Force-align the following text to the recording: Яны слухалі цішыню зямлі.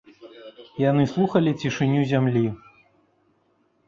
Яны 0.83 1.03
слухалі 1.13 1.51
цішыню 1.63 2.01
зямлі. 2.13 2.43